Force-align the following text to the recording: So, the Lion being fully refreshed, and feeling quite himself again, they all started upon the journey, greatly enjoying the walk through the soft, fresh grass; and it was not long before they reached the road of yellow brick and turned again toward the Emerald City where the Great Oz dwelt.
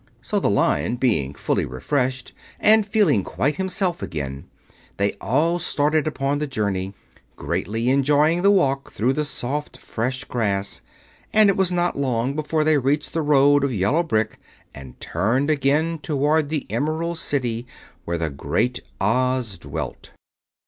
So, 0.19 0.39
the 0.39 0.49
Lion 0.49 0.95
being 0.95 1.35
fully 1.35 1.63
refreshed, 1.63 2.33
and 2.59 2.87
feeling 2.87 3.23
quite 3.23 3.57
himself 3.57 4.01
again, 4.01 4.45
they 4.97 5.13
all 5.21 5.59
started 5.59 6.07
upon 6.07 6.39
the 6.39 6.47
journey, 6.47 6.95
greatly 7.35 7.87
enjoying 7.91 8.41
the 8.41 8.49
walk 8.49 8.91
through 8.91 9.13
the 9.13 9.23
soft, 9.25 9.77
fresh 9.77 10.23
grass; 10.23 10.81
and 11.33 11.51
it 11.51 11.55
was 11.55 11.71
not 11.71 11.99
long 11.99 12.33
before 12.35 12.63
they 12.63 12.79
reached 12.79 13.13
the 13.13 13.21
road 13.21 13.63
of 13.63 13.71
yellow 13.71 14.01
brick 14.01 14.39
and 14.73 14.99
turned 14.99 15.51
again 15.51 15.99
toward 15.99 16.49
the 16.49 16.65
Emerald 16.71 17.19
City 17.19 17.67
where 18.03 18.17
the 18.17 18.31
Great 18.31 18.79
Oz 18.99 19.59
dwelt. 19.59 20.13